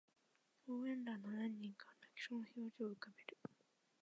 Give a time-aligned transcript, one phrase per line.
[0.67, 3.37] 応援団の何人かは泣きそうな表情を浮かべる